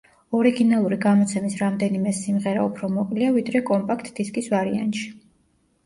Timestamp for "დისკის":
4.21-4.53